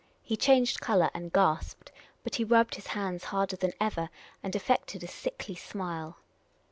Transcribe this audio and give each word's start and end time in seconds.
He 0.23 0.35
changed 0.35 0.81
colour 0.81 1.11
and 1.13 1.31
gasped. 1.31 1.91
But 2.23 2.33
he 2.37 2.43
rubbed 2.43 2.73
his 2.73 2.87
hands 2.87 3.25
harder 3.25 3.55
than 3.55 3.73
ever 3.79 4.09
and 4.41 4.55
affected 4.55 5.03
a 5.03 5.07
sickly 5.07 5.53
smile. 5.53 6.17